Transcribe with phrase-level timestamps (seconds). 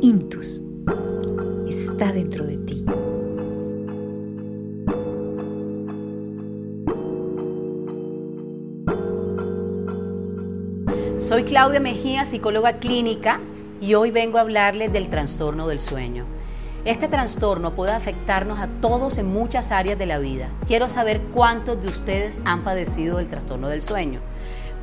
[0.00, 0.62] Intus
[1.68, 2.84] está dentro de ti.
[11.18, 13.40] Soy Claudia Mejía, psicóloga clínica,
[13.80, 16.26] y hoy vengo a hablarles del trastorno del sueño.
[16.84, 20.48] Este trastorno puede afectarnos a todos en muchas áreas de la vida.
[20.68, 24.20] Quiero saber cuántos de ustedes han padecido del trastorno del sueño.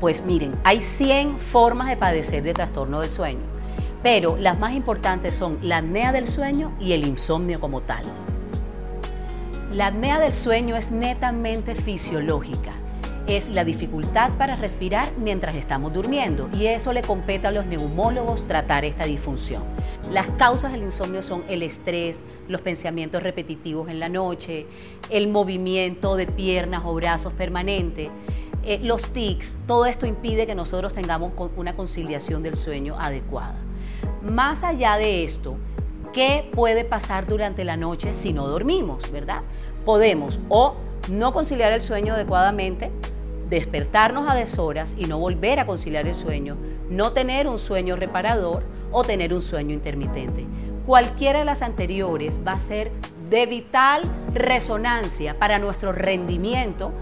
[0.00, 3.63] Pues miren, hay 100 formas de padecer de trastorno del sueño
[4.04, 8.04] pero las más importantes son la apnea del sueño y el insomnio como tal.
[9.72, 12.74] La apnea del sueño es netamente fisiológica.
[13.26, 18.46] Es la dificultad para respirar mientras estamos durmiendo y eso le compete a los neumólogos
[18.46, 19.62] tratar esta disfunción.
[20.12, 24.66] Las causas del insomnio son el estrés, los pensamientos repetitivos en la noche,
[25.08, 28.10] el movimiento de piernas o brazos permanente,
[28.64, 33.63] eh, los tics, todo esto impide que nosotros tengamos una conciliación del sueño adecuada.
[34.24, 35.58] Más allá de esto,
[36.14, 39.42] ¿qué puede pasar durante la noche si no dormimos, verdad?
[39.84, 40.76] Podemos o
[41.10, 42.90] no conciliar el sueño adecuadamente,
[43.50, 46.56] despertarnos a deshoras y no volver a conciliar el sueño,
[46.88, 50.46] no tener un sueño reparador o tener un sueño intermitente.
[50.86, 52.92] Cualquiera de las anteriores va a ser
[53.28, 56.92] de vital resonancia para nuestro rendimiento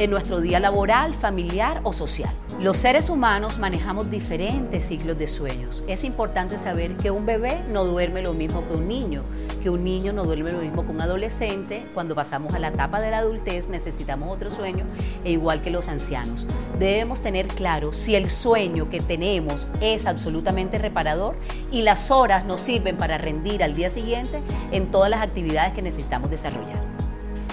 [0.00, 2.32] en nuestro día laboral, familiar o social.
[2.58, 5.84] Los seres humanos manejamos diferentes ciclos de sueños.
[5.88, 9.22] Es importante saber que un bebé no duerme lo mismo que un niño,
[9.62, 11.86] que un niño no duerme lo mismo que un adolescente.
[11.92, 14.86] Cuando pasamos a la etapa de la adultez necesitamos otro sueño,
[15.22, 16.46] e igual que los ancianos.
[16.78, 21.36] Debemos tener claro si el sueño que tenemos es absolutamente reparador
[21.70, 24.40] y las horas nos sirven para rendir al día siguiente
[24.72, 26.89] en todas las actividades que necesitamos desarrollar.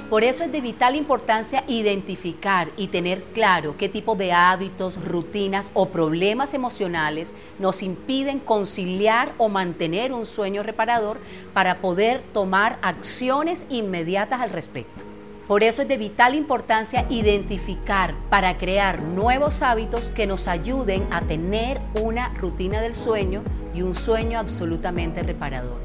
[0.09, 5.69] Por eso es de vital importancia identificar y tener claro qué tipo de hábitos, rutinas
[5.73, 11.19] o problemas emocionales nos impiden conciliar o mantener un sueño reparador
[11.53, 15.03] para poder tomar acciones inmediatas al respecto.
[15.45, 21.23] Por eso es de vital importancia identificar para crear nuevos hábitos que nos ayuden a
[21.23, 23.43] tener una rutina del sueño
[23.73, 25.79] y un sueño absolutamente reparador.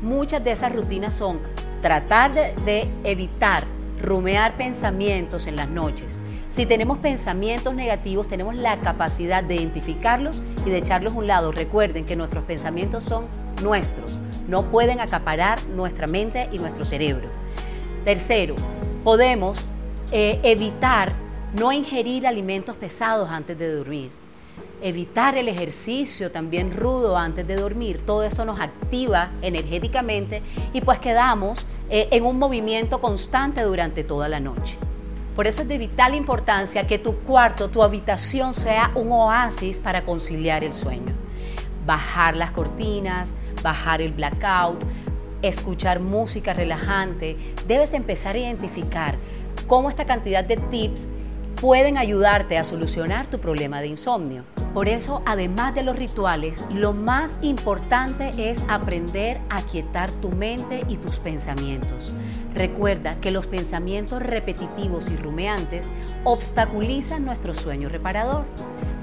[0.00, 1.40] Muchas de esas rutinas son
[1.80, 3.64] tratar de, evitar
[4.00, 6.20] rumear pensamientos en las noches.
[6.48, 11.52] Si tenemos pensamientos negativos, tenemos la capacidad de identificarlos y de echarlos a un lado.
[11.52, 13.26] Recuerden que nuestros pensamientos son
[13.62, 17.28] nuestros, no pueden acaparar nuestra mente y nuestro cerebro.
[18.04, 18.54] Tercero,
[19.04, 19.66] podemos
[20.12, 21.12] eh, evitar
[21.58, 24.27] no ingerir alimentos pesados antes de dormir
[24.82, 30.98] evitar el ejercicio también rudo antes de dormir, todo esto nos activa energéticamente y pues
[30.98, 34.78] quedamos eh, en un movimiento constante durante toda la noche.
[35.34, 40.04] Por eso es de vital importancia que tu cuarto, tu habitación sea un oasis para
[40.04, 41.14] conciliar el sueño.
[41.86, 44.84] Bajar las cortinas, bajar el blackout,
[45.42, 47.36] escuchar música relajante.
[47.68, 49.16] Debes empezar a identificar
[49.68, 51.08] cómo esta cantidad de tips
[51.60, 54.44] pueden ayudarte a solucionar tu problema de insomnio.
[54.78, 60.84] Por eso, además de los rituales, lo más importante es aprender a quietar tu mente
[60.88, 62.12] y tus pensamientos.
[62.54, 65.90] Recuerda que los pensamientos repetitivos y rumeantes
[66.22, 68.44] obstaculizan nuestro sueño reparador.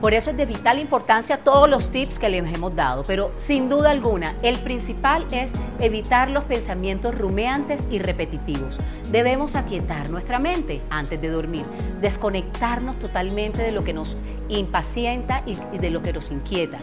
[0.05, 3.69] Por eso es de vital importancia todos los tips que les hemos dado, pero sin
[3.69, 8.77] duda alguna, el principal es evitar los pensamientos rumeantes y repetitivos.
[9.11, 11.65] Debemos aquietar nuestra mente antes de dormir,
[12.01, 14.15] desconectarnos totalmente de lo que nos
[14.47, 16.77] impacienta y de lo que nos inquieta.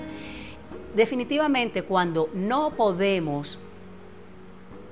[0.97, 3.61] Definitivamente, cuando no podemos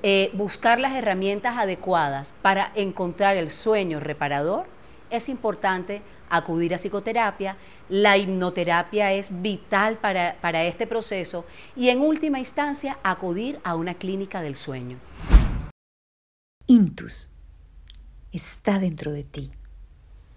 [0.04, 4.66] eh, buscar las herramientas adecuadas para encontrar el sueño reparador,
[5.10, 7.56] es importante acudir a psicoterapia.
[7.88, 11.44] La hipnoterapia es vital para, para este proceso
[11.76, 14.98] y en última instancia acudir a una clínica del sueño.
[16.66, 17.28] Intus
[18.32, 19.50] está dentro de ti.